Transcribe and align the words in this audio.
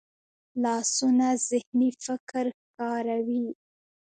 لاسونه 0.63 1.27
ذهني 1.49 1.89
فکر 2.03 2.45
ښکاروي 2.61 3.43